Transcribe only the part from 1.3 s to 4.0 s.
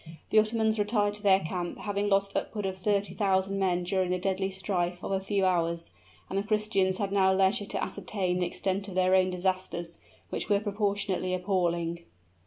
camp, having lost upward of thirty thousand men